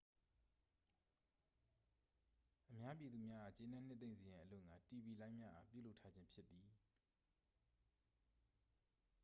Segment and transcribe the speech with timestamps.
[2.67, 6.67] အများပြည်သူများအား ကျေနှပ်နှစ်သိမ့်စေရန်အလို့ဌာ တီဗီလိုင်းများအား ပြုလုပ်ထားခြင်း ဖြစ်သည်